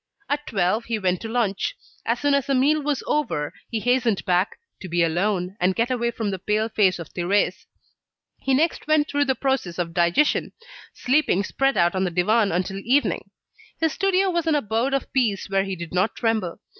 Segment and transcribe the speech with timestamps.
[0.27, 1.75] At twelve he went to lunch.
[2.07, 5.91] As soon as the meal was over, he hastened back, to be alone, and get
[5.91, 7.67] away from the pale face of Thérèse.
[8.39, 10.53] He next went through the process of digestion,
[10.91, 13.29] sleeping spread out on the divan until evening.
[13.79, 16.59] His studio was an abode of peace where he did not tremble.